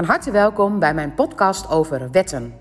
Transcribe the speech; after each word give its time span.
Van 0.00 0.08
harte 0.08 0.30
welkom 0.30 0.78
bij 0.78 0.94
mijn 0.94 1.14
podcast 1.14 1.68
over 1.68 2.10
wetten. 2.10 2.54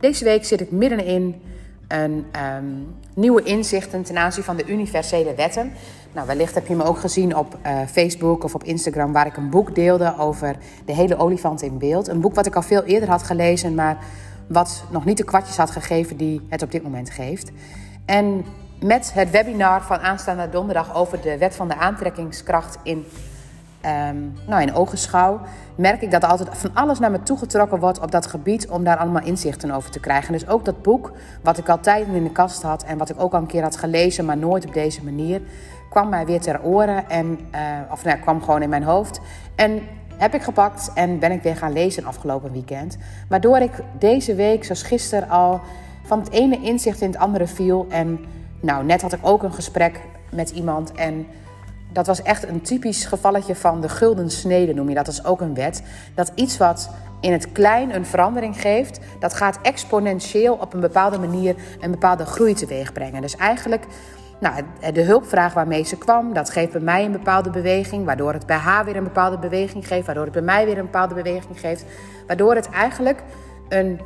Deze 0.00 0.24
week 0.24 0.44
zit 0.44 0.60
ik 0.60 0.70
middenin 0.70 1.42
een 1.88 2.26
um, 2.56 2.94
nieuwe 3.14 3.42
inzichten 3.42 4.02
ten 4.02 4.18
aanzien 4.18 4.44
van 4.44 4.56
de 4.56 4.66
universele 4.66 5.34
wetten. 5.34 5.72
Nou, 6.12 6.26
wellicht 6.26 6.54
heb 6.54 6.66
je 6.66 6.74
me 6.74 6.84
ook 6.84 6.98
gezien 6.98 7.36
op 7.36 7.58
uh, 7.66 7.78
Facebook 7.86 8.44
of 8.44 8.54
op 8.54 8.64
Instagram, 8.64 9.12
waar 9.12 9.26
ik 9.26 9.36
een 9.36 9.50
boek 9.50 9.74
deelde 9.74 10.14
over 10.18 10.56
de 10.84 10.94
hele 10.94 11.16
olifant 11.16 11.62
in 11.62 11.78
beeld. 11.78 12.08
Een 12.08 12.20
boek 12.20 12.34
wat 12.34 12.46
ik 12.46 12.56
al 12.56 12.62
veel 12.62 12.82
eerder 12.82 13.08
had 13.08 13.22
gelezen, 13.22 13.74
maar 13.74 13.98
wat 14.46 14.84
nog 14.90 15.04
niet 15.04 15.16
de 15.16 15.24
kwartjes 15.24 15.56
had 15.56 15.70
gegeven 15.70 16.16
die 16.16 16.46
het 16.48 16.62
op 16.62 16.70
dit 16.70 16.82
moment 16.82 17.10
geeft. 17.10 17.50
En 18.04 18.44
met 18.82 19.12
het 19.14 19.30
webinar 19.30 19.82
van 19.82 19.98
aanstaande 19.98 20.48
donderdag 20.48 20.94
over 20.94 21.20
de 21.20 21.38
wet 21.38 21.56
van 21.56 21.68
de 21.68 21.76
aantrekkingskracht 21.76 22.78
in 22.82 23.04
um, 23.86 24.34
nou, 24.46 24.62
in 24.62 24.74
ogenschouw, 24.74 25.40
merk 25.74 26.02
ik 26.02 26.10
dat 26.10 26.22
er 26.22 26.28
altijd 26.28 26.48
van 26.52 26.70
alles 26.74 26.98
naar 26.98 27.10
me 27.10 27.22
toegetrokken 27.22 27.80
wordt 27.80 28.00
op 28.00 28.10
dat 28.10 28.26
gebied 28.26 28.68
om 28.68 28.84
daar 28.84 28.96
allemaal 28.96 29.22
inzichten 29.22 29.70
over 29.70 29.90
te 29.90 30.00
krijgen. 30.00 30.32
Dus 30.32 30.48
ook 30.48 30.64
dat 30.64 30.82
boek, 30.82 31.12
wat 31.42 31.58
ik 31.58 31.68
al 31.68 31.80
tijden 31.80 32.14
in 32.14 32.24
de 32.24 32.32
kast 32.32 32.62
had 32.62 32.82
en 32.82 32.98
wat 32.98 33.10
ik 33.10 33.20
ook 33.20 33.32
al 33.32 33.40
een 33.40 33.46
keer 33.46 33.62
had 33.62 33.76
gelezen, 33.76 34.24
maar 34.24 34.36
nooit 34.36 34.66
op 34.66 34.74
deze 34.74 35.04
manier, 35.04 35.40
kwam 35.90 36.08
mij 36.08 36.26
weer 36.26 36.40
ter 36.40 36.62
oren 36.62 37.08
en, 37.08 37.38
uh, 37.54 37.60
of 37.90 38.04
nou, 38.04 38.18
kwam 38.18 38.42
gewoon 38.42 38.62
in 38.62 38.68
mijn 38.68 38.82
hoofd. 38.82 39.20
En 39.54 39.80
heb 40.16 40.34
ik 40.34 40.42
gepakt 40.42 40.90
en 40.94 41.18
ben 41.18 41.32
ik 41.32 41.42
weer 41.42 41.56
gaan 41.56 41.72
lezen 41.72 42.04
afgelopen 42.04 42.52
weekend. 42.52 42.96
Waardoor 43.28 43.58
ik 43.58 43.72
deze 43.98 44.34
week, 44.34 44.64
zoals 44.64 44.82
gisteren 44.82 45.28
al, 45.28 45.60
van 46.04 46.18
het 46.18 46.30
ene 46.30 46.60
inzicht 46.60 47.00
in 47.00 47.10
het 47.10 47.18
andere 47.18 47.46
viel. 47.46 47.86
En 47.88 48.24
nou, 48.60 48.84
net 48.84 49.02
had 49.02 49.12
ik 49.12 49.18
ook 49.22 49.42
een 49.42 49.52
gesprek 49.52 50.00
met 50.30 50.50
iemand 50.50 50.92
en 50.92 51.26
dat 51.92 52.06
was 52.06 52.22
echt 52.22 52.48
een 52.48 52.60
typisch 52.60 53.04
gevalletje 53.04 53.54
van 53.54 53.80
de 53.80 53.88
gulden 53.88 54.30
snede, 54.30 54.74
noem 54.74 54.88
je 54.88 54.94
dat. 54.94 55.04
Dat 55.06 55.14
is 55.14 55.24
ook 55.24 55.40
een 55.40 55.54
wet. 55.54 55.82
Dat 56.14 56.32
iets 56.34 56.56
wat 56.56 56.90
in 57.20 57.32
het 57.32 57.52
klein 57.52 57.94
een 57.94 58.06
verandering 58.06 58.60
geeft, 58.60 59.00
dat 59.18 59.34
gaat 59.34 59.58
exponentieel 59.62 60.54
op 60.54 60.74
een 60.74 60.80
bepaalde 60.80 61.18
manier 61.18 61.54
een 61.80 61.90
bepaalde 61.90 62.24
groei 62.24 62.54
teweeg 62.54 62.92
brengen. 62.92 63.22
Dus 63.22 63.36
eigenlijk, 63.36 63.86
nou, 64.40 64.62
de 64.92 65.02
hulpvraag 65.02 65.54
waarmee 65.54 65.84
ze 65.84 65.98
kwam, 65.98 66.32
dat 66.32 66.50
geeft 66.50 66.72
bij 66.72 66.80
mij 66.80 67.04
een 67.04 67.12
bepaalde 67.12 67.50
beweging, 67.50 68.04
waardoor 68.04 68.32
het 68.32 68.46
bij 68.46 68.56
haar 68.56 68.84
weer 68.84 68.96
een 68.96 69.04
bepaalde 69.04 69.38
beweging 69.38 69.86
geeft, 69.86 70.06
waardoor 70.06 70.24
het 70.24 70.32
bij 70.32 70.42
mij 70.42 70.64
weer 70.64 70.78
een 70.78 70.84
bepaalde 70.84 71.14
beweging 71.14 71.60
geeft, 71.60 71.84
waardoor 72.26 72.54
het 72.54 72.68
eigenlijk 72.70 73.22
een, 73.68 74.00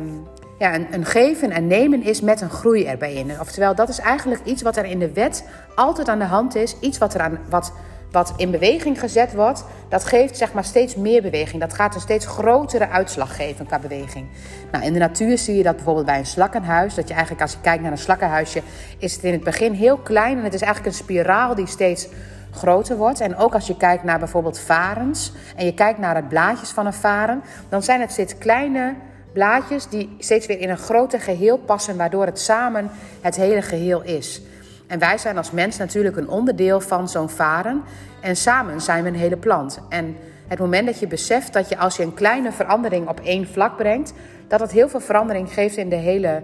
um, 0.00 0.26
ja, 0.58 0.74
een, 0.90 1.04
geven 1.04 1.50
en 1.50 1.66
nemen 1.66 2.02
is 2.02 2.20
met 2.20 2.40
een 2.40 2.50
groei 2.50 2.84
erbij 2.84 3.14
in. 3.14 3.40
Oftewel, 3.40 3.74
dat 3.74 3.88
is 3.88 3.98
eigenlijk 3.98 4.44
iets 4.44 4.62
wat 4.62 4.76
er 4.76 4.84
in 4.84 4.98
de 4.98 5.12
wet 5.12 5.44
altijd 5.74 6.08
aan 6.08 6.18
de 6.18 6.24
hand 6.24 6.54
is. 6.54 6.76
Iets 6.80 6.98
wat, 6.98 7.14
er 7.14 7.20
aan, 7.20 7.38
wat, 7.48 7.72
wat 8.10 8.32
in 8.36 8.50
beweging 8.50 9.00
gezet 9.00 9.34
wordt, 9.34 9.64
dat 9.88 10.04
geeft 10.04 10.36
zeg 10.36 10.52
maar 10.52 10.64
steeds 10.64 10.96
meer 10.96 11.22
beweging. 11.22 11.60
Dat 11.60 11.74
gaat 11.74 11.94
een 11.94 12.00
steeds 12.00 12.26
grotere 12.26 12.88
uitslag 12.88 13.36
geven 13.36 13.66
qua 13.66 13.78
beweging. 13.78 14.26
Nou, 14.72 14.84
in 14.84 14.92
de 14.92 14.98
natuur 14.98 15.38
zie 15.38 15.56
je 15.56 15.62
dat 15.62 15.74
bijvoorbeeld 15.74 16.06
bij 16.06 16.18
een 16.18 16.26
slakkenhuis. 16.26 16.94
Dat 16.94 17.08
je 17.08 17.14
eigenlijk 17.14 17.42
als 17.42 17.52
je 17.52 17.60
kijkt 17.60 17.82
naar 17.82 17.92
een 17.92 17.98
slakkenhuisje, 17.98 18.62
is 18.98 19.14
het 19.14 19.24
in 19.24 19.32
het 19.32 19.44
begin 19.44 19.72
heel 19.72 19.96
klein. 19.96 20.38
En 20.38 20.44
het 20.44 20.54
is 20.54 20.62
eigenlijk 20.62 20.94
een 20.94 21.04
spiraal 21.04 21.54
die 21.54 21.66
steeds 21.66 22.08
groter 22.50 22.96
wordt. 22.96 23.20
En 23.20 23.36
ook 23.36 23.54
als 23.54 23.66
je 23.66 23.76
kijkt 23.76 24.04
naar 24.04 24.18
bijvoorbeeld 24.18 24.58
varens 24.58 25.32
en 25.56 25.64
je 25.64 25.74
kijkt 25.74 25.98
naar 25.98 26.14
het 26.14 26.28
blaadjes 26.28 26.70
van 26.70 26.86
een 26.86 26.92
varen, 26.92 27.42
dan 27.68 27.82
zijn 27.82 28.00
het 28.00 28.12
steeds 28.12 28.38
kleine 28.38 28.94
blaadjes 29.38 29.88
die 29.88 30.16
steeds 30.18 30.46
weer 30.46 30.60
in 30.60 30.70
een 30.70 30.78
groter 30.78 31.20
geheel 31.20 31.58
passen, 31.58 31.96
waardoor 31.96 32.24
het 32.24 32.40
samen 32.40 32.90
het 33.20 33.36
hele 33.36 33.62
geheel 33.62 34.02
is. 34.02 34.42
En 34.86 34.98
wij 34.98 35.18
zijn 35.18 35.36
als 35.36 35.50
mens 35.50 35.76
natuurlijk 35.76 36.16
een 36.16 36.28
onderdeel 36.28 36.80
van 36.80 37.08
zo'n 37.08 37.28
varen. 37.28 37.82
En 38.20 38.36
samen 38.36 38.80
zijn 38.80 39.02
we 39.02 39.08
een 39.08 39.14
hele 39.14 39.36
plant. 39.36 39.80
En 39.88 40.16
het 40.46 40.58
moment 40.58 40.86
dat 40.86 40.98
je 40.98 41.06
beseft 41.06 41.52
dat 41.52 41.68
je 41.68 41.78
als 41.78 41.96
je 41.96 42.02
een 42.02 42.14
kleine 42.14 42.52
verandering 42.52 43.08
op 43.08 43.20
één 43.20 43.46
vlak 43.46 43.76
brengt, 43.76 44.12
dat 44.48 44.60
het 44.60 44.70
heel 44.70 44.88
veel 44.88 45.00
verandering 45.00 45.52
geeft 45.52 45.76
in 45.76 45.88
de 45.88 45.96
hele, 45.96 46.42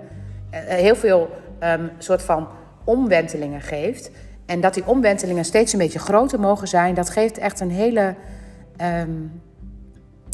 uh, 0.53 0.59
heel 0.61 0.97
veel 0.97 1.31
um, 1.63 1.91
soort 1.99 2.23
van 2.23 2.49
omwentelingen 2.85 3.61
geeft. 3.61 4.11
En 4.47 4.61
dat 4.61 4.75
die 4.75 4.87
omwentelingen 4.87 5.45
steeds 5.45 5.73
een 5.73 5.79
beetje 5.79 5.99
groter 5.99 6.41
mogen 6.41 6.69
zijn, 6.69 6.95
dat 6.95 7.11
geeft 7.11 7.39
echt 7.39 7.61
een 7.61 7.71
hele 7.71 8.15
um, 8.81 9.41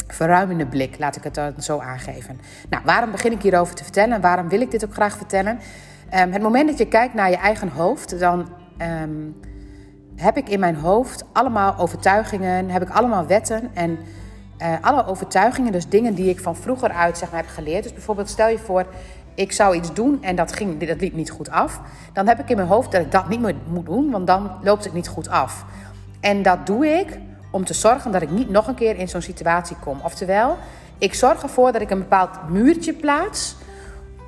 verruimende 0.07 0.65
blik, 0.65 0.99
laat 0.99 1.15
ik 1.15 1.23
het 1.23 1.35
dan 1.35 1.53
zo 1.57 1.79
aangeven. 1.79 2.39
Nou, 2.69 2.83
waarom 2.85 3.11
begin 3.11 3.31
ik 3.31 3.41
hierover 3.41 3.75
te 3.75 3.83
vertellen 3.83 4.15
en 4.15 4.21
waarom 4.21 4.49
wil 4.49 4.61
ik 4.61 4.71
dit 4.71 4.85
ook 4.85 4.93
graag 4.93 5.17
vertellen? 5.17 5.59
Um, 6.13 6.31
het 6.31 6.41
moment 6.41 6.69
dat 6.69 6.77
je 6.77 6.87
kijkt 6.87 7.13
naar 7.13 7.29
je 7.29 7.37
eigen 7.37 7.69
hoofd, 7.69 8.19
dan 8.19 8.47
um, 9.03 9.39
heb 10.15 10.37
ik 10.37 10.49
in 10.49 10.59
mijn 10.59 10.75
hoofd 10.75 11.25
allemaal 11.33 11.77
overtuigingen, 11.77 12.69
heb 12.69 12.81
ik 12.81 12.89
allemaal 12.89 13.25
wetten 13.25 13.69
en 13.73 13.97
uh, 14.61 14.67
alle 14.81 15.05
overtuigingen, 15.05 15.71
dus 15.71 15.87
dingen 15.87 16.13
die 16.13 16.29
ik 16.29 16.39
van 16.39 16.55
vroeger 16.55 16.91
uit 16.91 17.17
zeg 17.17 17.31
maar, 17.31 17.39
heb 17.39 17.49
geleerd. 17.49 17.83
Dus 17.83 17.93
bijvoorbeeld 17.93 18.29
stel 18.29 18.47
je 18.47 18.59
voor, 18.59 18.85
ik 19.35 19.51
zou 19.51 19.75
iets 19.75 19.93
doen 19.93 20.23
en 20.23 20.35
dat, 20.35 20.53
ging, 20.53 20.87
dat 20.87 21.01
liep 21.01 21.13
niet 21.13 21.31
goed 21.31 21.49
af. 21.49 21.81
Dan 22.13 22.27
heb 22.27 22.39
ik 22.39 22.49
in 22.49 22.55
mijn 22.55 22.67
hoofd 22.67 22.91
dat 22.91 23.01
ik 23.01 23.11
dat 23.11 23.29
niet 23.29 23.39
meer 23.39 23.55
moet 23.67 23.85
doen, 23.85 24.11
want 24.11 24.27
dan 24.27 24.51
loopt 24.61 24.83
het 24.83 24.93
niet 24.93 25.07
goed 25.07 25.29
af. 25.29 25.65
En 26.19 26.41
dat 26.41 26.65
doe 26.65 26.87
ik 26.87 27.19
om 27.51 27.65
te 27.65 27.73
zorgen 27.73 28.11
dat 28.11 28.21
ik 28.21 28.29
niet 28.29 28.49
nog 28.49 28.67
een 28.67 28.75
keer 28.75 28.97
in 28.97 29.07
zo'n 29.07 29.21
situatie 29.21 29.75
kom. 29.83 29.99
Oftewel, 30.03 30.57
ik 30.97 31.13
zorg 31.13 31.43
ervoor 31.43 31.71
dat 31.71 31.81
ik 31.81 31.89
een 31.89 31.99
bepaald 31.99 32.49
muurtje 32.49 32.93
plaats, 32.93 33.55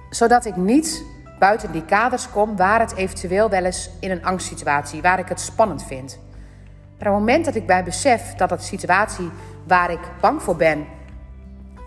zodat 0.09 0.45
ik 0.45 0.55
niet 0.55 1.03
buiten 1.39 1.71
die 1.71 1.85
kaders 1.85 2.29
kom 2.29 2.55
waar 2.55 2.79
het 2.79 2.95
eventueel 2.95 3.49
wel 3.49 3.63
eens 3.63 3.89
in 3.99 4.11
een 4.11 4.25
angstsituatie, 4.25 5.01
waar 5.01 5.19
ik 5.19 5.29
het 5.29 5.39
spannend 5.39 5.83
vind. 5.83 6.19
Maar 6.99 7.11
op 7.11 7.19
het 7.19 7.27
moment 7.27 7.45
dat 7.45 7.55
ik 7.55 7.65
bij 7.65 7.83
besef 7.83 8.33
dat 8.33 8.49
dat 8.49 8.63
situatie 8.63 9.29
waar 9.67 9.91
ik 9.91 9.99
bang 10.21 10.41
voor 10.41 10.55
ben, 10.55 10.85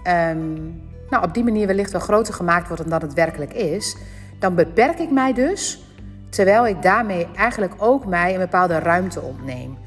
um, 0.04 0.82
nou, 1.10 1.24
op 1.24 1.34
die 1.34 1.44
manier 1.44 1.66
wellicht 1.66 1.92
wel 1.92 2.00
groter 2.00 2.34
gemaakt 2.34 2.66
wordt 2.66 2.82
dan 2.82 2.90
dat 2.90 3.02
het 3.02 3.14
werkelijk 3.14 3.52
is, 3.52 3.96
dan 4.38 4.54
beperk 4.54 4.98
ik 4.98 5.10
mij 5.10 5.32
dus, 5.32 5.84
terwijl 6.30 6.66
ik 6.66 6.82
daarmee 6.82 7.28
eigenlijk 7.36 7.74
ook 7.78 8.06
mij 8.06 8.32
een 8.32 8.40
bepaalde 8.40 8.78
ruimte 8.78 9.20
ontneem. 9.20 9.78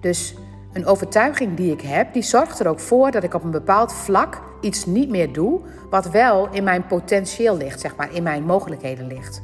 Dus 0.00 0.34
een 0.72 0.86
overtuiging 0.86 1.56
die 1.56 1.72
ik 1.72 1.80
heb, 1.80 2.12
die 2.12 2.22
zorgt 2.22 2.60
er 2.60 2.68
ook 2.68 2.80
voor 2.80 3.10
dat 3.10 3.22
ik 3.22 3.34
op 3.34 3.44
een 3.44 3.50
bepaald 3.50 3.92
vlak 3.92 4.40
iets 4.60 4.86
niet 4.86 5.08
meer 5.08 5.32
doe, 5.32 5.60
wat 5.90 6.10
wel 6.10 6.48
in 6.50 6.64
mijn 6.64 6.86
potentieel 6.86 7.56
ligt, 7.56 7.80
zeg 7.80 7.96
maar, 7.96 8.14
in 8.14 8.22
mijn 8.22 8.42
mogelijkheden 8.42 9.06
ligt. 9.06 9.42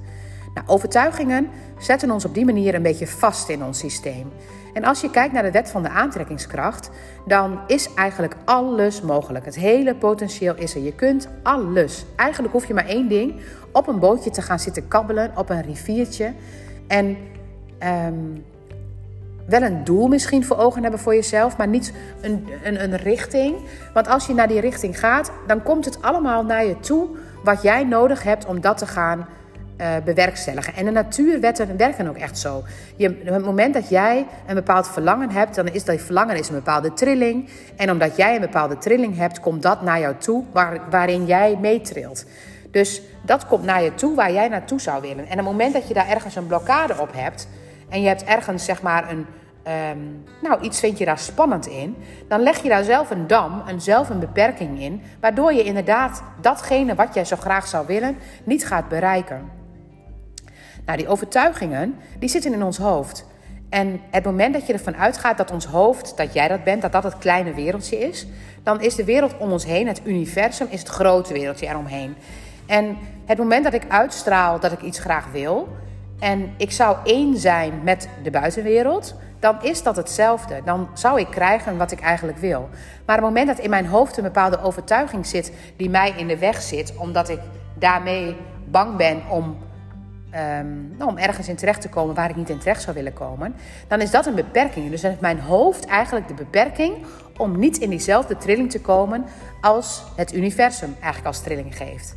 Nou, 0.54 0.66
overtuigingen 0.66 1.48
zetten 1.78 2.10
ons 2.10 2.24
op 2.24 2.34
die 2.34 2.44
manier 2.44 2.74
een 2.74 2.82
beetje 2.82 3.06
vast 3.06 3.48
in 3.48 3.64
ons 3.64 3.78
systeem. 3.78 4.32
En 4.72 4.84
als 4.84 5.00
je 5.00 5.10
kijkt 5.10 5.32
naar 5.32 5.42
de 5.42 5.50
wet 5.50 5.70
van 5.70 5.82
de 5.82 5.88
aantrekkingskracht, 5.88 6.90
dan 7.26 7.60
is 7.66 7.94
eigenlijk 7.94 8.36
alles 8.44 9.00
mogelijk. 9.00 9.44
Het 9.44 9.54
hele 9.54 9.94
potentieel 9.94 10.54
is 10.56 10.74
er. 10.74 10.82
Je 10.82 10.94
kunt 10.94 11.28
alles. 11.42 12.04
Eigenlijk 12.16 12.52
hoef 12.52 12.66
je 12.66 12.74
maar 12.74 12.86
één 12.86 13.08
ding: 13.08 13.40
op 13.72 13.86
een 13.86 13.98
bootje 13.98 14.30
te 14.30 14.42
gaan 14.42 14.58
zitten 14.58 14.88
kabbelen 14.88 15.32
op 15.36 15.50
een 15.50 15.62
riviertje. 15.62 16.32
En 16.86 17.16
um, 18.06 18.44
wel 19.46 19.62
een 19.62 19.84
doel 19.84 20.08
misschien 20.08 20.44
voor 20.44 20.58
ogen 20.58 20.82
hebben 20.82 21.00
voor 21.00 21.14
jezelf, 21.14 21.56
maar 21.56 21.68
niet 21.68 21.92
een, 22.20 22.48
een, 22.62 22.82
een 22.82 22.96
richting. 22.96 23.56
Want 23.92 24.08
als 24.08 24.26
je 24.26 24.34
naar 24.34 24.48
die 24.48 24.60
richting 24.60 24.98
gaat, 24.98 25.30
dan 25.46 25.62
komt 25.62 25.84
het 25.84 26.02
allemaal 26.02 26.44
naar 26.44 26.64
je 26.64 26.80
toe 26.80 27.08
wat 27.44 27.62
jij 27.62 27.84
nodig 27.84 28.22
hebt 28.22 28.46
om 28.46 28.60
dat 28.60 28.78
te 28.78 28.86
gaan 28.86 29.26
uh, 29.80 29.86
bewerkstelligen. 30.04 30.74
En 30.74 30.84
de 30.84 30.90
natuurwetten 30.90 31.76
werken 31.76 32.08
ook 32.08 32.16
echt 32.16 32.38
zo. 32.38 32.62
Je, 32.96 33.20
het 33.24 33.44
moment 33.44 33.74
dat 33.74 33.88
jij 33.88 34.26
een 34.46 34.54
bepaald 34.54 34.88
verlangen 34.88 35.30
hebt, 35.30 35.54
dan 35.54 35.66
is 35.66 35.84
dat 35.84 36.00
verlangen 36.00 36.36
is 36.36 36.48
een 36.48 36.54
bepaalde 36.54 36.92
trilling. 36.92 37.48
En 37.76 37.90
omdat 37.90 38.16
jij 38.16 38.34
een 38.34 38.40
bepaalde 38.40 38.78
trilling 38.78 39.16
hebt, 39.16 39.40
komt 39.40 39.62
dat 39.62 39.82
naar 39.82 40.00
jou 40.00 40.14
toe 40.18 40.44
waar, 40.52 40.80
waarin 40.90 41.26
jij 41.26 41.58
meetrilt. 41.60 42.24
Dus 42.70 43.02
dat 43.22 43.46
komt 43.46 43.64
naar 43.64 43.82
je 43.82 43.94
toe 43.94 44.14
waar 44.14 44.32
jij 44.32 44.48
naartoe 44.48 44.80
zou 44.80 45.00
willen. 45.00 45.26
En 45.26 45.30
op 45.30 45.36
het 45.36 45.44
moment 45.44 45.72
dat 45.72 45.88
je 45.88 45.94
daar 45.94 46.08
ergens 46.08 46.36
een 46.36 46.46
blokkade 46.46 46.98
op 46.98 47.10
hebt 47.12 47.48
en 47.88 48.00
je 48.00 48.08
hebt 48.08 48.24
ergens 48.24 48.64
zeg 48.64 48.82
maar 48.82 49.10
een, 49.10 49.26
um, 49.90 50.24
nou 50.42 50.60
iets 50.60 50.80
vind 50.80 50.98
je 50.98 51.04
daar 51.04 51.18
spannend 51.18 51.66
in, 51.66 51.96
dan 52.28 52.40
leg 52.40 52.62
je 52.62 52.68
daar 52.68 52.84
zelf 52.84 53.10
een 53.10 53.26
dam 53.26 53.62
en 53.66 53.80
zelf 53.80 54.08
een 54.08 54.18
beperking 54.18 54.80
in, 54.80 55.02
waardoor 55.20 55.52
je 55.52 55.62
inderdaad 55.62 56.22
datgene 56.40 56.94
wat 56.94 57.14
jij 57.14 57.24
zo 57.24 57.36
graag 57.36 57.66
zou 57.66 57.86
willen 57.86 58.16
niet 58.44 58.66
gaat 58.66 58.88
bereiken. 58.88 59.50
Nou, 60.86 60.98
die 60.98 61.08
overtuigingen, 61.08 61.98
die 62.18 62.28
zitten 62.28 62.52
in 62.52 62.62
ons 62.62 62.78
hoofd. 62.78 63.26
En 63.68 64.00
het 64.10 64.24
moment 64.24 64.54
dat 64.54 64.66
je 64.66 64.72
ervan 64.72 64.96
uitgaat 64.96 65.36
dat 65.36 65.50
ons 65.50 65.64
hoofd, 65.64 66.16
dat 66.16 66.32
jij 66.32 66.48
dat 66.48 66.64
bent, 66.64 66.82
dat 66.82 66.92
dat 66.92 67.02
het 67.02 67.18
kleine 67.18 67.54
wereldje 67.54 67.98
is, 67.98 68.26
dan 68.62 68.80
is 68.80 68.94
de 68.94 69.04
wereld 69.04 69.38
om 69.38 69.52
ons 69.52 69.64
heen, 69.64 69.86
het 69.86 70.00
universum, 70.04 70.66
is 70.70 70.78
het 70.78 70.88
grote 70.88 71.32
wereldje 71.32 71.66
eromheen. 71.66 72.16
En 72.66 72.96
het 73.24 73.38
moment 73.38 73.64
dat 73.64 73.74
ik 73.74 73.84
uitstraal 73.88 74.60
dat 74.60 74.72
ik 74.72 74.82
iets 74.82 74.98
graag 74.98 75.26
wil, 75.32 75.68
en 76.24 76.54
ik 76.56 76.72
zou 76.72 76.96
één 77.04 77.36
zijn 77.36 77.80
met 77.82 78.08
de 78.22 78.30
buitenwereld, 78.30 79.14
dan 79.38 79.62
is 79.62 79.82
dat 79.82 79.96
hetzelfde. 79.96 80.60
Dan 80.64 80.88
zou 80.94 81.20
ik 81.20 81.26
krijgen 81.30 81.76
wat 81.76 81.92
ik 81.92 82.00
eigenlijk 82.00 82.38
wil. 82.38 82.68
Maar 83.06 83.16
op 83.16 83.24
het 83.24 83.32
moment 83.32 83.46
dat 83.46 83.58
in 83.58 83.70
mijn 83.70 83.86
hoofd 83.86 84.16
een 84.16 84.22
bepaalde 84.22 84.62
overtuiging 84.62 85.26
zit 85.26 85.52
die 85.76 85.90
mij 85.90 86.12
in 86.16 86.26
de 86.26 86.38
weg 86.38 86.62
zit, 86.62 86.96
omdat 86.96 87.28
ik 87.28 87.40
daarmee 87.78 88.36
bang 88.70 88.96
ben 88.96 89.22
om 89.30 89.56
um, 90.58 90.94
om 90.98 91.18
ergens 91.18 91.48
in 91.48 91.56
terecht 91.56 91.80
te 91.80 91.88
komen 91.88 92.14
waar 92.14 92.30
ik 92.30 92.36
niet 92.36 92.50
in 92.50 92.58
terecht 92.58 92.82
zou 92.82 92.96
willen 92.96 93.12
komen, 93.12 93.54
dan 93.88 94.00
is 94.00 94.10
dat 94.10 94.26
een 94.26 94.34
beperking. 94.34 94.90
Dus 94.90 95.02
heeft 95.02 95.20
mijn 95.20 95.40
hoofd 95.40 95.84
eigenlijk 95.84 96.28
de 96.28 96.34
beperking 96.34 96.94
om 97.36 97.58
niet 97.58 97.78
in 97.78 97.90
diezelfde 97.90 98.36
trilling 98.36 98.70
te 98.70 98.80
komen 98.80 99.24
als 99.60 100.02
het 100.16 100.34
universum 100.34 100.94
eigenlijk 100.94 101.26
als 101.26 101.42
trilling 101.42 101.76
geeft. 101.76 102.16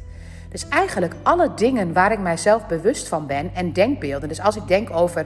Dus 0.58 0.68
eigenlijk 0.70 1.14
alle 1.24 1.54
dingen 1.56 1.94
waar 1.94 2.12
ik 2.12 2.20
mijzelf 2.20 2.68
bewust 2.68 3.08
van 3.08 3.28
ben 3.28 3.52
en 3.54 3.74
denkbeelden. 3.74 4.30
Dus 4.30 4.42
als 4.42 4.56
ik 4.56 4.68
denk 4.68 4.92
over 4.92 5.26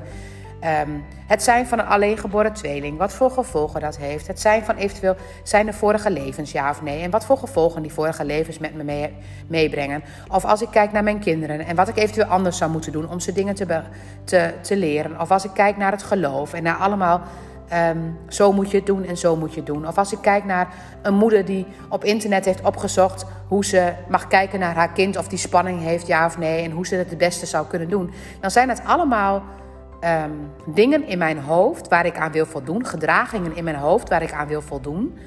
Ehm, 0.62 0.90
het 1.28 1.44
zijn 1.44 1.68
van 1.68 1.80
een 1.80 1.86
alleengeboren 1.86 2.54
tweeling, 2.54 2.98
wat 2.98 3.14
voor 3.14 3.32
gevolgen 3.32 3.82
dat 3.82 3.98
heeft. 3.98 4.28
Het 4.28 4.40
zijn 4.40 4.64
van 4.64 4.76
eventueel 4.76 5.16
zijn 5.44 5.66
de 5.66 5.74
vorige 5.74 6.12
levens, 6.12 6.52
ja 6.52 6.70
of 6.70 6.82
nee. 6.82 7.02
En 7.02 7.10
wat 7.10 7.26
voor 7.26 7.38
gevolgen 7.38 7.82
die 7.82 7.94
vorige 7.94 8.26
levens 8.26 8.58
met 8.58 8.76
me 8.76 8.84
mee, 8.84 9.14
meebrengen. 9.48 10.04
Of 10.30 10.46
als 10.46 10.62
ik 10.62 10.68
kijk 10.72 10.92
naar 10.92 11.04
mijn 11.04 11.20
kinderen 11.20 11.60
en 11.60 11.76
wat 11.76 11.88
ik 11.88 11.98
eventueel 11.98 12.26
anders 12.26 12.58
zou 12.58 12.72
moeten 12.72 12.92
doen 12.92 13.10
om 13.10 13.20
ze 13.20 13.34
dingen 13.34 13.56
te, 14.24 14.54
te 14.62 14.78
leren. 14.78 15.22
Of 15.22 15.32
als 15.32 15.46
ik 15.46 15.52
kijk 15.54 15.78
naar 15.78 15.92
het 15.92 16.04
geloof 16.04 16.54
en 16.54 16.64
naar 16.64 16.78
allemaal. 16.78 17.22
Ehm, 17.72 17.98
zo 18.28 18.52
moet 18.52 18.72
je 18.72 18.78
het 18.78 18.86
doen 18.86 19.06
en 19.06 19.18
zo 19.18 19.36
moet 19.36 19.50
je 19.54 19.58
het 19.58 19.66
doen. 19.66 19.88
Of 19.88 19.98
als 19.98 20.14
ik 20.14 20.22
kijk 20.22 20.46
naar 20.46 20.74
een 21.02 21.14
moeder 21.14 21.46
die 21.46 21.68
op 21.90 22.04
internet 22.04 22.46
heeft 22.46 22.62
opgezocht 22.62 23.26
hoe 23.48 23.66
ze 23.66 23.94
mag 24.10 24.28
kijken 24.28 24.60
naar 24.60 24.76
haar 24.76 24.92
kind, 24.92 25.18
of 25.18 25.28
die 25.28 25.40
spanning 25.40 25.82
heeft, 25.82 26.08
ja 26.08 26.26
of 26.26 26.38
nee, 26.38 26.64
en 26.64 26.72
hoe 26.72 26.88
ze 26.88 26.96
het 26.96 27.10
het 27.10 27.18
beste 27.18 27.46
zou 27.46 27.68
kunnen 27.68 27.90
doen. 27.90 28.12
Dan 28.40 28.52
zijn 28.52 28.70
het 28.70 28.82
allemaal 28.86 29.44
Ehm, 30.02 30.32
dingen 30.66 31.08
in 31.08 31.18
mijn 31.18 31.40
hoofd 31.40 31.88
waar 31.88 32.06
ik 32.06 32.18
aan 32.18 32.32
wil 32.32 32.46
voldoen, 32.46 32.86
gedragingen 32.86 33.56
in 33.56 33.64
mijn 33.64 33.76
hoofd 33.76 34.10
waar 34.10 34.22
ik 34.22 34.34
aan 34.34 34.48
wil 34.48 34.62
voldoen, 34.62 35.18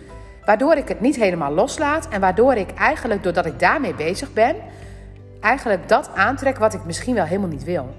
waardoor 0.44 0.74
ik 0.74 0.88
het 0.88 1.00
niet 1.00 1.16
helemaal 1.16 1.52
loslaat 1.52 2.08
en 2.08 2.20
waardoor 2.20 2.54
ik 2.54 2.70
eigenlijk, 2.70 3.22
doordat 3.22 3.46
ik 3.46 3.58
daarmee 3.58 3.94
bezig 3.94 4.32
ben, 4.32 4.56
eigenlijk 5.40 5.88
dat 5.88 6.10
aantrek 6.14 6.58
wat 6.58 6.74
ik 6.74 6.84
misschien 6.84 7.14
wel 7.14 7.24
helemaal 7.24 7.48
niet 7.48 7.64
wil. 7.64 7.94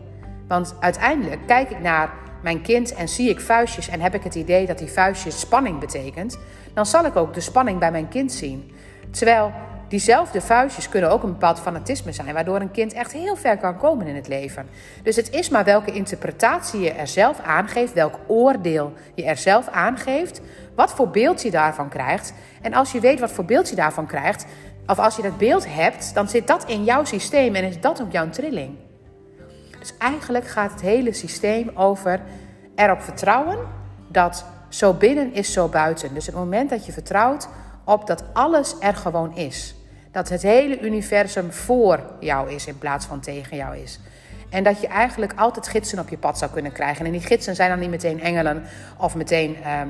Want 0.48 0.76
uiteindelijk 0.80 1.40
kijk 1.46 1.70
ik 1.70 1.82
naar 1.82 2.10
mijn 2.46 2.62
kind 2.62 2.94
en 2.94 3.08
zie 3.08 3.30
ik 3.30 3.40
vuistjes 3.40 3.88
en 3.88 4.02
heb 4.02 4.14
ik 4.14 4.24
het 4.24 4.36
idee 4.36 4.66
dat 4.66 4.78
die 4.78 4.88
vuistjes 4.88 5.40
spanning 5.40 5.80
betekent, 5.80 6.38
dan 6.74 6.86
zal 6.86 7.06
ik 7.06 7.16
ook 7.16 7.34
de 7.34 7.42
spanning 7.42 7.80
bij 7.80 7.92
mijn 7.92 8.08
kind 8.08 8.32
zien. 8.32 8.72
Terwijl 9.12 9.52
Diezelfde 9.88 10.42
vuistjes 10.42 10.90
kunnen 10.90 11.10
ook 11.10 11.24
een 11.24 11.32
bepaald 11.32 11.60
fanatisme 11.60 12.12
zijn, 12.12 12.34
waardoor 12.34 12.62
een 12.62 12.72
kind 12.72 12.94
echt 12.94 13.12
heel 13.12 13.36
ver 13.36 13.58
kan 13.58 13.78
komen 13.78 14.08
in 14.08 14.16
het 14.16 14.28
leven. 14.28 14.68
Dus 15.04 15.16
het 15.16 15.32
is 15.32 15.50
maar 15.50 15.64
welke 15.64 15.92
interpretatie 15.92 16.80
je 16.80 16.92
er 16.92 17.08
zelf 17.08 17.40
aangeeft, 17.40 17.94
welk 17.94 18.20
oordeel 18.28 18.94
je 19.16 19.24
er 19.24 19.38
zelf 19.38 19.68
aangeeft, 19.68 20.42
wat 20.76 20.92
voor 20.92 21.10
beeld 21.10 21.42
je 21.42 21.52
daarvan 21.52 21.90
krijgt. 21.90 22.34
En 22.62 22.74
als 22.74 22.92
je 22.92 23.00
weet 23.00 23.20
wat 23.20 23.32
voor 23.32 23.46
beeld 23.46 23.70
je 23.70 23.76
daarvan 23.76 24.08
krijgt, 24.08 24.46
of 24.88 25.00
als 25.00 25.16
je 25.16 25.22
dat 25.22 25.38
beeld 25.38 25.66
hebt, 25.74 26.14
dan 26.14 26.30
zit 26.30 26.48
dat 26.48 26.70
in 26.70 26.84
jouw 26.84 27.04
systeem 27.04 27.56
en 27.56 27.64
is 27.64 27.80
dat 27.80 28.02
ook 28.02 28.12
jouw 28.12 28.30
trilling. 28.30 28.85
Dus 29.86 29.98
eigenlijk 29.98 30.48
gaat 30.48 30.72
het 30.72 30.82
hele 30.82 31.14
systeem 31.14 31.72
over 31.74 32.22
erop 32.76 33.02
vertrouwen 33.02 33.58
dat 34.08 34.46
zo 34.70 34.94
binnen 34.94 35.34
is 35.34 35.54
zo 35.54 35.68
buiten. 35.68 36.14
Dus 36.14 36.26
het 36.26 36.36
moment 36.36 36.70
dat 36.70 36.86
je 36.86 36.92
vertrouwt 36.92 37.48
op 37.84 38.08
dat 38.08 38.24
alles 38.34 38.76
er 38.80 38.96
gewoon 38.96 39.36
is. 39.36 39.76
Dat 40.12 40.30
het 40.30 40.42
hele 40.42 40.80
universum 40.80 41.52
voor 41.52 42.00
jou 42.20 42.52
is 42.52 42.68
in 42.68 42.78
plaats 42.78 43.06
van 43.06 43.20
tegen 43.20 43.58
jou 43.58 43.78
is. 43.78 44.00
En 44.50 44.64
dat 44.64 44.82
je 44.82 44.88
eigenlijk 44.88 45.34
altijd 45.36 45.68
gidsen 45.68 46.00
op 46.00 46.10
je 46.10 46.18
pad 46.18 46.38
zou 46.38 46.52
kunnen 46.52 46.72
krijgen. 46.72 47.06
En 47.06 47.12
die 47.12 47.22
gidsen 47.22 47.56
zijn 47.56 47.70
dan 47.70 47.80
niet 47.80 47.90
meteen 47.90 48.22
engelen 48.22 48.64
of 48.98 49.16
meteen 49.16 49.64
ehm, 49.64 49.90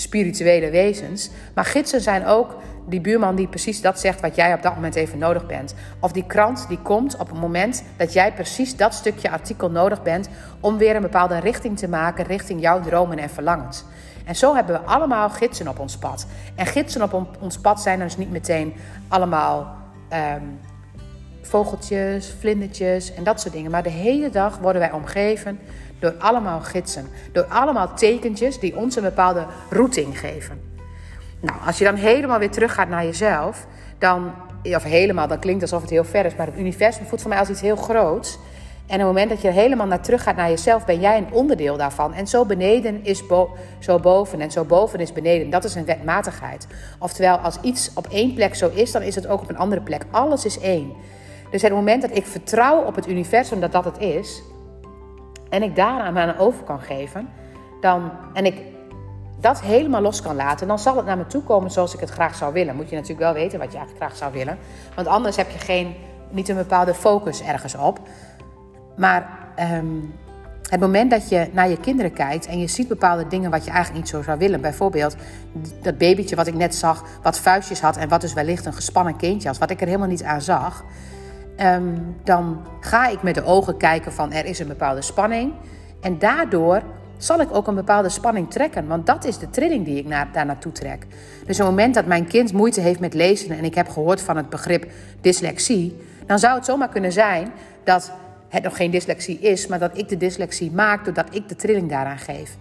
spirituele 0.00 0.70
wezens. 0.70 1.30
Maar 1.54 1.64
gidsen 1.64 2.00
zijn 2.00 2.26
ook 2.26 2.56
die 2.88 3.00
buurman 3.00 3.34
die 3.34 3.48
precies 3.48 3.80
dat 3.80 4.00
zegt 4.00 4.20
wat 4.20 4.36
jij 4.36 4.54
op 4.54 4.62
dat 4.62 4.74
moment 4.74 4.94
even 4.94 5.18
nodig 5.18 5.46
bent. 5.46 5.74
Of 6.00 6.12
die 6.12 6.26
krant 6.26 6.68
die 6.68 6.78
komt 6.82 7.16
op 7.16 7.28
het 7.28 7.40
moment 7.40 7.84
dat 7.96 8.12
jij 8.12 8.32
precies 8.32 8.76
dat 8.76 8.94
stukje 8.94 9.30
artikel 9.30 9.70
nodig 9.70 10.02
bent 10.02 10.28
om 10.60 10.78
weer 10.78 10.96
een 10.96 11.02
bepaalde 11.02 11.38
richting 11.38 11.78
te 11.78 11.88
maken 11.88 12.24
richting 12.24 12.60
jouw 12.60 12.80
dromen 12.80 13.18
en 13.18 13.30
verlangens. 13.30 13.84
En 14.24 14.36
zo 14.36 14.54
hebben 14.54 14.80
we 14.80 14.86
allemaal 14.86 15.30
gidsen 15.30 15.68
op 15.68 15.78
ons 15.78 15.96
pad. 15.96 16.26
En 16.54 16.66
gidsen 16.66 17.02
op 17.02 17.28
ons 17.40 17.58
pad 17.58 17.80
zijn 17.80 17.98
dus 17.98 18.16
niet 18.16 18.30
meteen 18.30 18.74
allemaal 19.08 19.76
ehm, 20.08 20.42
vogeltjes, 21.42 22.34
vlindertjes 22.40 23.14
en 23.14 23.24
dat 23.24 23.40
soort 23.40 23.54
dingen. 23.54 23.70
Maar 23.70 23.82
de 23.82 23.88
hele 23.88 24.30
dag 24.30 24.58
worden 24.58 24.80
wij 24.80 24.92
omgeven 24.92 25.58
door 25.98 26.14
allemaal 26.18 26.60
gidsen. 26.60 27.06
Door 27.32 27.44
allemaal 27.44 27.94
tekentjes 27.94 28.58
die 28.58 28.76
ons 28.76 28.96
een 28.96 29.02
bepaalde 29.02 29.46
routing 29.70 30.18
geven. 30.18 30.60
Nou, 31.40 31.58
als 31.66 31.78
je 31.78 31.84
dan 31.84 31.94
helemaal 31.94 32.38
weer 32.38 32.50
teruggaat 32.50 32.88
naar 32.88 33.04
jezelf, 33.04 33.66
dan, 33.98 34.32
of 34.62 34.82
helemaal, 34.82 35.28
dan 35.28 35.38
klinkt 35.38 35.62
alsof 35.62 35.80
het 35.80 35.90
heel 35.90 36.04
ver 36.04 36.24
is, 36.24 36.34
maar 36.34 36.46
het 36.46 36.58
universum 36.58 37.06
voelt 37.06 37.20
voor 37.20 37.30
mij 37.30 37.38
als 37.38 37.48
iets 37.48 37.60
heel 37.60 37.76
groots. 37.76 38.38
En 38.86 38.94
op 38.94 39.00
het 39.00 39.06
moment 39.06 39.28
dat 39.28 39.42
je 39.42 39.50
helemaal 39.50 39.86
naar 39.86 40.00
terug 40.00 40.22
gaat 40.22 40.36
naar 40.36 40.48
jezelf, 40.48 40.84
ben 40.84 41.00
jij 41.00 41.18
een 41.18 41.32
onderdeel 41.32 41.76
daarvan. 41.76 42.14
En 42.14 42.26
zo 42.26 42.44
beneden 42.44 43.04
is 43.04 43.22
zo 43.78 43.98
boven 43.98 44.40
en 44.40 44.50
zo 44.50 44.64
boven 44.64 45.00
is 45.00 45.12
beneden. 45.12 45.50
Dat 45.50 45.64
is 45.64 45.74
een 45.74 45.84
wetmatigheid. 45.84 46.66
Oftewel, 46.98 47.36
als 47.36 47.58
iets 47.60 47.90
op 47.94 48.06
één 48.06 48.34
plek 48.34 48.54
zo 48.54 48.70
is, 48.74 48.92
dan 48.92 49.02
is 49.02 49.14
het 49.14 49.26
ook 49.26 49.40
op 49.40 49.48
een 49.48 49.58
andere 49.58 49.80
plek. 49.80 50.02
Alles 50.10 50.44
is 50.44 50.60
één. 50.60 50.92
Dus 51.50 51.62
het 51.62 51.72
moment 51.72 52.02
dat 52.02 52.16
ik 52.16 52.26
vertrouw 52.26 52.82
op 52.82 52.94
het 52.94 53.08
universum 53.08 53.60
dat 53.60 53.72
dat 53.72 53.84
het 53.84 53.98
is, 53.98 54.42
en 55.48 55.62
ik 55.62 55.76
daaraan 55.76 56.18
aan 56.18 56.36
over 56.36 56.64
kan 56.64 56.80
geven, 56.80 57.28
dan, 57.80 58.10
en 58.32 58.44
ik 58.44 58.62
dat 59.40 59.60
helemaal 59.60 60.00
los 60.00 60.22
kan 60.22 60.36
laten, 60.36 60.68
dan 60.68 60.78
zal 60.78 60.96
het 60.96 61.06
naar 61.06 61.16
me 61.16 61.26
toe 61.26 61.42
komen 61.42 61.70
zoals 61.70 61.94
ik 61.94 62.00
het 62.00 62.10
graag 62.10 62.34
zou 62.34 62.52
willen. 62.52 62.76
Moet 62.76 62.88
je 62.88 62.94
natuurlijk 62.94 63.22
wel 63.22 63.32
weten 63.32 63.58
wat 63.58 63.72
je 63.72 63.76
eigenlijk 63.76 64.06
graag 64.06 64.18
zou 64.18 64.32
willen. 64.32 64.58
Want 64.94 65.06
anders 65.06 65.36
heb 65.36 65.50
je 65.50 65.58
geen, 65.58 65.94
niet 66.30 66.48
een 66.48 66.56
bepaalde 66.56 66.94
focus 66.94 67.42
ergens 67.42 67.74
op. 67.74 68.00
Maar 68.96 69.28
ehm, 69.54 69.86
het 70.70 70.80
moment 70.80 71.10
dat 71.10 71.28
je 71.28 71.48
naar 71.52 71.68
je 71.68 71.80
kinderen 71.80 72.12
kijkt 72.12 72.46
en 72.46 72.60
je 72.60 72.66
ziet 72.66 72.88
bepaalde 72.88 73.26
dingen 73.26 73.50
wat 73.50 73.64
je 73.64 73.70
eigenlijk 73.70 74.00
niet 74.04 74.12
zo 74.12 74.22
zou 74.22 74.38
willen. 74.38 74.60
Bijvoorbeeld 74.60 75.16
dat 75.82 75.98
babytje 75.98 76.36
wat 76.36 76.46
ik 76.46 76.54
net 76.54 76.74
zag, 76.74 77.04
wat 77.22 77.38
vuistjes 77.38 77.80
had 77.80 77.96
en 77.96 78.08
wat 78.08 78.20
dus 78.20 78.32
wellicht 78.32 78.66
een 78.66 78.74
gespannen 78.74 79.16
kindje 79.16 79.48
had, 79.48 79.58
wat 79.58 79.70
ik 79.70 79.80
er 79.80 79.86
helemaal 79.86 80.08
niet 80.08 80.24
aan 80.24 80.40
zag. 80.40 80.84
Ehm, 81.58 81.98
dan 82.24 82.66
ga 82.80 83.08
ik 83.08 83.22
met 83.22 83.34
de 83.34 83.44
ogen 83.44 83.76
kijken 83.76 84.12
van 84.12 84.32
er 84.32 84.44
is 84.44 84.58
een 84.58 84.68
bepaalde 84.68 85.02
spanning. 85.02 85.52
En 86.00 86.18
daardoor 86.18 86.82
zal 87.16 87.40
ik 87.40 87.54
ook 87.54 87.66
een 87.66 87.74
bepaalde 87.74 88.08
spanning 88.08 88.50
trekken. 88.50 88.86
Want 88.86 89.06
dat 89.06 89.24
is 89.24 89.38
de 89.38 89.50
trilling 89.50 89.84
die 89.84 89.96
ik 89.96 90.06
naar, 90.06 90.28
daar 90.32 90.46
naartoe 90.46 90.72
trek. 90.72 91.06
Dus 91.46 91.60
op 91.60 91.66
het 91.66 91.76
moment 91.76 91.94
dat 91.94 92.06
mijn 92.06 92.26
kind 92.26 92.52
moeite 92.52 92.80
heeft 92.80 93.00
met 93.00 93.14
lezen 93.14 93.50
en 93.50 93.64
ik 93.64 93.74
heb 93.74 93.88
gehoord 93.88 94.20
van 94.20 94.36
het 94.36 94.48
begrip 94.48 94.90
dyslexie, 95.20 95.96
dan 96.26 96.38
zou 96.38 96.54
het 96.54 96.64
zomaar 96.64 96.88
kunnen 96.88 97.12
zijn 97.12 97.52
dat 97.84 98.12
het 98.48 98.62
nog 98.62 98.76
geen 98.76 98.90
dyslexie 98.90 99.38
is, 99.38 99.66
maar 99.66 99.78
dat 99.78 99.98
ik 99.98 100.08
de 100.08 100.16
dyslexie 100.16 100.70
maak 100.70 101.04
doordat 101.04 101.34
ik 101.34 101.48
de 101.48 101.56
trilling 101.56 101.88
daaraan 101.88 102.18
geef. 102.18 102.56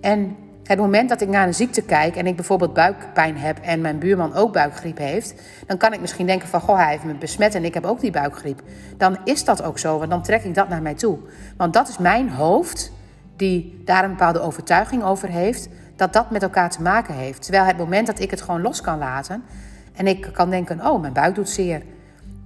En 0.00 0.36
het 0.64 0.78
moment 0.78 1.08
dat 1.08 1.20
ik 1.20 1.28
naar 1.28 1.46
een 1.46 1.54
ziekte 1.54 1.82
kijk 1.82 2.16
en 2.16 2.26
ik 2.26 2.36
bijvoorbeeld 2.36 2.74
buikpijn 2.74 3.38
heb 3.38 3.58
en 3.58 3.80
mijn 3.80 3.98
buurman 3.98 4.34
ook 4.34 4.52
buikgriep 4.52 4.98
heeft, 4.98 5.34
dan 5.66 5.76
kan 5.76 5.92
ik 5.92 6.00
misschien 6.00 6.26
denken 6.26 6.48
van 6.48 6.60
goh, 6.60 6.76
hij 6.76 6.90
heeft 6.90 7.04
me 7.04 7.14
besmet 7.14 7.54
en 7.54 7.64
ik 7.64 7.74
heb 7.74 7.84
ook 7.84 8.00
die 8.00 8.10
buikgriep. 8.10 8.62
Dan 8.96 9.18
is 9.24 9.44
dat 9.44 9.62
ook 9.62 9.78
zo, 9.78 9.98
want 9.98 10.10
dan 10.10 10.22
trek 10.22 10.44
ik 10.44 10.54
dat 10.54 10.68
naar 10.68 10.82
mij 10.82 10.94
toe. 10.94 11.18
Want 11.56 11.72
dat 11.72 11.88
is 11.88 11.98
mijn 11.98 12.30
hoofd 12.30 12.92
die 13.36 13.82
daar 13.84 14.04
een 14.04 14.10
bepaalde 14.10 14.40
overtuiging 14.40 15.02
over 15.02 15.28
heeft, 15.28 15.68
dat 15.96 16.12
dat 16.12 16.30
met 16.30 16.42
elkaar 16.42 16.70
te 16.70 16.82
maken 16.82 17.14
heeft. 17.14 17.42
Terwijl 17.42 17.64
het 17.64 17.78
moment 17.78 18.06
dat 18.06 18.20
ik 18.20 18.30
het 18.30 18.42
gewoon 18.42 18.60
los 18.60 18.80
kan 18.80 18.98
laten 18.98 19.42
en 19.94 20.06
ik 20.06 20.28
kan 20.32 20.50
denken, 20.50 20.86
oh, 20.86 21.00
mijn 21.00 21.12
buik 21.12 21.34
doet 21.34 21.48
zeer. 21.48 21.82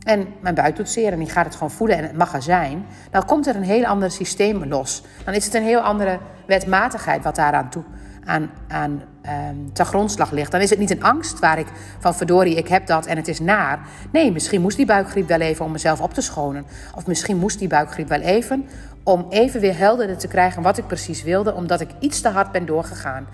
En 0.02 0.26
mijn 0.40 0.54
buik 0.54 0.76
doet 0.76 0.88
zeer 0.88 1.12
en 1.12 1.20
ik 1.20 1.30
ga 1.30 1.42
het 1.42 1.54
gewoon 1.54 1.70
voelen 1.70 1.96
en 1.96 2.02
het 2.02 2.16
mag 2.16 2.34
er 2.34 2.42
zijn. 2.42 2.86
Dan 3.10 3.24
komt 3.24 3.46
er 3.46 3.56
een 3.56 3.62
heel 3.62 3.84
ander 3.84 4.10
systeem 4.10 4.64
los. 4.64 5.02
Dan 5.24 5.34
is 5.34 5.44
het 5.44 5.54
een 5.54 5.62
heel 5.62 5.80
andere 5.80 6.18
wetmatigheid 6.46 7.22
wat 7.22 7.36
daaraan 7.36 7.70
toe, 7.70 7.82
aan, 8.28 8.50
aan 8.68 9.02
um, 9.26 9.72
ten 9.72 9.86
grondslag 9.86 10.30
ligt. 10.30 10.50
Dan 10.50 10.60
is 10.60 10.70
het 10.70 10.78
niet 10.78 10.90
een 10.90 11.02
angst 11.02 11.38
waar 11.38 11.58
ik 11.58 11.66
van 11.98 12.14
verdorie, 12.14 12.54
ik 12.54 12.68
heb 12.68 12.86
dat 12.86 13.06
en 13.06 13.16
het 13.16 13.28
is 13.28 13.40
naar. 13.40 13.80
Nee, 14.12 14.32
misschien 14.32 14.60
moest 14.60 14.76
die 14.76 14.86
buikgriep 14.86 15.28
wel 15.28 15.40
even 15.40 15.64
om 15.64 15.72
mezelf 15.72 16.00
op 16.00 16.14
te 16.14 16.20
schonen. 16.20 16.66
Of 16.94 17.06
misschien 17.06 17.36
moest 17.36 17.58
die 17.58 17.68
buikgriep 17.68 18.08
wel 18.08 18.20
even 18.20 18.66
om 19.02 19.26
even 19.30 19.60
weer 19.60 19.76
helderder 19.76 20.18
te 20.18 20.28
krijgen 20.28 20.62
wat 20.62 20.78
ik 20.78 20.86
precies 20.86 21.22
wilde, 21.22 21.54
omdat 21.54 21.80
ik 21.80 21.90
iets 21.98 22.20
te 22.20 22.28
hard 22.28 22.52
ben 22.52 22.66
doorgegaan. 22.66 23.26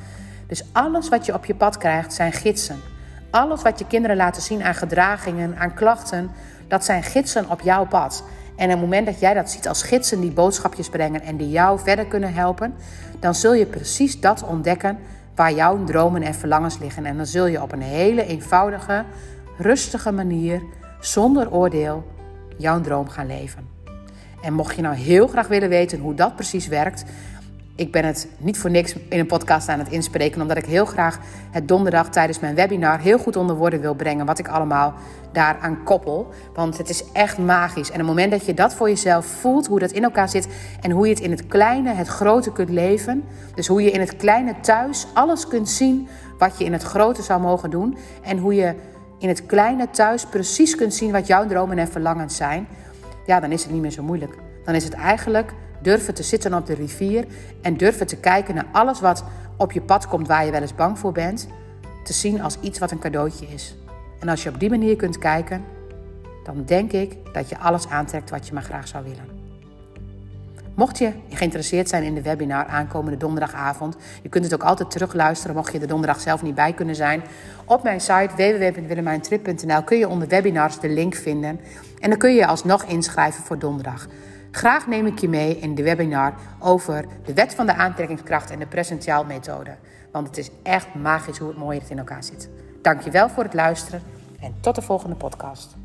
Dus 0.47 0.65
alles 0.73 1.09
wat 1.09 1.27
je 1.27 1.35
op 1.35 1.45
je 1.45 1.55
pad 1.55 1.79
krijgt 1.79 2.13
zijn 2.13 2.33
gidsen. 2.33 2.81
Alles 3.31 3.63
wat 3.63 3.79
je 3.79 3.87
kinderen 3.87 4.17
laten 4.17 4.43
zien 4.43 4.63
aan 4.63 4.75
gedragingen, 4.75 5.57
aan 5.59 5.75
klachten, 5.75 6.31
dat 6.69 6.85
zijn 6.85 7.03
gidsen 7.03 7.51
op 7.51 7.61
jouw 7.61 7.87
pad. 7.87 8.25
En 8.57 8.65
op 8.65 8.71
het 8.71 8.81
moment 8.81 9.07
dat 9.07 9.21
jij 9.21 9.35
dat 9.35 9.51
ziet 9.51 9.69
als 9.69 9.83
gidsen 9.83 10.21
die 10.21 10.31
boodschapjes 10.31 10.89
brengen 10.89 11.23
en 11.23 11.37
die 11.37 11.51
jou 11.51 11.79
verder 11.79 12.07
kunnen 12.07 12.35
helpen, 12.35 12.75
dan 13.21 13.35
zul 13.35 13.55
je 13.55 13.67
precies 13.67 14.21
dat 14.21 14.45
ontdekken 14.45 14.99
waar 15.35 15.53
jouw 15.53 15.85
dromen 15.85 16.23
en 16.23 16.35
verlangens 16.35 16.79
liggen. 16.79 17.07
En 17.07 17.17
dan 17.17 17.27
zul 17.27 17.47
je 17.47 17.63
op 17.63 17.73
een 17.73 17.83
hele 17.83 18.27
eenvoudige, 18.27 19.05
rustige 19.59 20.13
manier, 20.13 20.63
zonder 21.01 21.53
oordeel, 21.53 22.05
jouw 22.57 22.81
droom 22.81 23.09
gaan 23.09 23.27
leven. 23.27 23.69
En 24.43 24.53
mocht 24.53 24.77
je 24.77 24.83
nou 24.83 24.95
heel 24.95 25.27
graag 25.27 25.47
willen 25.47 25.69
weten 25.69 25.99
hoe 25.99 26.15
dat 26.15 26.35
precies 26.35 26.67
werkt, 26.67 27.05
ik 27.77 27.93
ben 27.93 28.05
het 28.05 28.29
niet 28.39 28.59
voor 28.59 28.71
niks 28.71 28.95
in 29.09 29.19
een 29.19 29.27
podcast 29.27 29.69
aan 29.69 29.79
het 29.79 29.89
inspreken, 29.89 30.41
omdat 30.41 30.57
ik 30.57 30.65
heel 30.65 30.85
graag 30.85 31.19
het 31.51 31.69
donderdag 31.69 32.09
tijdens 32.09 32.41
mijn 32.41 32.55
webinar 32.55 33.01
heel 33.01 33.19
goed 33.19 33.37
onder 33.37 33.57
woorden 33.57 33.81
wil 33.81 33.95
brengen 33.95 34.27
wat 34.27 34.39
ik 34.39 34.49
allemaal 34.49 34.95
daaraan 35.33 35.83
koppel. 35.85 36.29
Want 36.53 36.79
het 36.79 36.89
is 36.89 37.05
echt 37.13 37.39
magisch. 37.39 37.91
En 37.91 37.99
het 37.99 38.07
moment 38.07 38.31
dat 38.31 38.47
je 38.47 38.55
dat 38.55 38.75
voor 38.75 38.89
jezelf 38.89 39.27
voelt, 39.27 39.67
hoe 39.67 39.79
dat 39.79 39.91
in 39.91 40.05
elkaar 40.05 40.29
zit 40.29 40.49
en 40.81 40.91
hoe 40.91 41.07
je 41.07 41.15
het 41.15 41.23
in 41.23 41.31
het 41.31 41.47
kleine 41.47 41.93
het 41.93 42.09
grote 42.09 42.53
kunt 42.53 42.71
leven, 42.71 43.25
dus 43.55 43.67
hoe 43.67 43.83
je 43.83 43.91
in 43.91 44.01
het 44.01 44.17
kleine 44.17 44.55
thuis 44.61 45.07
alles 45.15 45.49
kunt 45.49 45.69
zien 45.69 46.09
wat 46.39 46.59
je 46.59 46.65
in 46.65 46.73
het 46.73 46.83
grote 46.83 47.23
zou 47.23 47.41
mogen 47.41 47.71
doen 47.71 47.97
en 48.23 48.39
hoe 48.39 48.55
je 48.55 48.75
in 49.19 49.29
het 49.29 49.47
kleine 49.47 49.91
thuis 49.91 50.27
precies 50.27 50.77
kunt 50.77 50.95
zien 50.95 51.13
wat 51.13 51.27
jouw 51.27 51.47
dromen 51.47 51.79
en 51.79 51.89
verlangens 51.89 52.37
zijn, 52.37 52.67
ja, 53.27 53.41
dan 53.41 53.53
is 53.53 53.63
het 53.63 53.73
niet 53.73 53.83
meer 53.83 53.91
zo 53.91 54.03
moeilijk. 54.03 54.39
Dan 54.65 54.75
is 54.75 54.85
het 54.85 54.95
eigenlijk 54.95 55.53
durven 55.85 56.15
te 56.15 56.23
zitten 56.23 56.55
op 56.55 56.67
de 56.67 56.75
rivier 56.75 57.25
en 57.61 57.77
durven 57.77 58.07
te 58.07 58.17
kijken 58.17 58.55
naar 58.55 58.67
alles 58.73 59.01
wat 59.01 59.25
op 59.57 59.73
je 59.73 59.81
pad 59.81 60.09
komt 60.09 60.27
waar 60.27 60.45
je 60.45 60.51
wel 60.51 60.61
eens 60.61 60.75
bang 60.75 60.99
voor 60.99 61.13
bent, 61.13 61.49
te 62.05 62.13
zien 62.13 62.43
als 62.43 62.59
iets 62.61 62.79
wat 62.79 62.91
een 62.91 62.99
cadeautje 62.99 63.47
is. 63.47 63.77
En 64.21 64.29
als 64.29 64.43
je 64.43 64.49
op 64.49 64.61
die 64.61 64.71
manier 64.71 64.97
kunt 64.97 65.19
kijken, 65.19 65.65
dan 66.45 66.65
denk 66.65 66.93
ik 66.93 67.17
dat 67.33 67.49
je 67.49 67.59
alles 67.59 67.89
aantrekt 67.89 68.31
wat 68.31 68.47
je 68.47 68.53
maar 68.53 68.63
graag 68.63 68.89
zou 68.89 69.05
willen. 69.05 69.43
Mocht 70.75 70.99
je 70.99 71.13
geïnteresseerd 71.29 71.89
zijn 71.89 72.03
in 72.03 72.15
de 72.15 72.23
webinar 72.23 72.67
aankomende 72.67 73.17
donderdagavond, 73.17 73.97
je 74.23 74.29
kunt 74.29 74.45
het 74.45 74.55
ook 74.55 74.63
altijd 74.63 74.91
terugluisteren 74.91 75.57
mocht 75.57 75.73
je 75.73 75.79
de 75.79 75.87
donderdag 75.87 76.21
zelf 76.21 76.43
niet 76.43 76.55
bij 76.55 76.73
kunnen 76.73 76.95
zijn. 76.95 77.23
Op 77.65 77.83
mijn 77.83 78.01
site 78.01 78.31
www.willemijntrip.nl 78.37 79.83
kun 79.83 79.99
je 79.99 80.09
onder 80.09 80.29
webinars 80.29 80.81
de 80.81 80.89
link 80.89 81.15
vinden 81.15 81.61
en 82.01 82.11
dan 82.11 82.19
kun 82.19 82.31
je 82.31 82.37
je 82.37 82.47
alsnog 82.47 82.85
inschrijven 82.85 83.45
voor 83.45 83.59
donderdag. 83.59 84.07
Graag 84.55 84.87
neem 84.87 85.07
ik 85.07 85.19
je 85.19 85.29
mee 85.29 85.59
in 85.59 85.75
de 85.75 85.83
webinar 85.83 86.35
over 86.59 87.05
de 87.25 87.35
wet 87.35 87.55
van 87.55 87.67
de 87.67 87.75
aantrekkingskracht 87.75 88.51
en 88.51 88.59
de 88.59 88.67
presentiaalmethode. 88.67 89.77
Want 90.13 90.27
het 90.27 90.39
is 90.39 90.51
echt 90.63 90.95
magisch 90.95 91.39
hoe 91.39 91.49
het 91.49 91.57
mooi 91.57 91.81
in 91.89 91.99
elkaar 91.99 92.25
zit. 92.25 92.49
Dankjewel 92.83 93.29
voor 93.29 93.43
het 93.43 93.55
luisteren 93.55 94.03
en 94.41 94.55
tot 94.61 94.75
de 94.75 94.83
volgende 94.83 95.17
podcast. 95.17 95.77